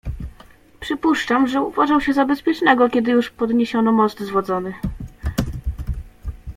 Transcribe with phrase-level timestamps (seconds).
[0.79, 4.73] "Przypuszczam, że uważał się za bezpiecznego, kiedy już podniesiono most zwodzony."